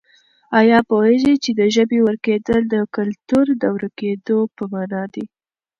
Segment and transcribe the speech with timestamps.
[0.59, 5.25] آیا پوهېږې چې د ژبې ورکېدل د کلتور د ورکېدو په مانا دي؟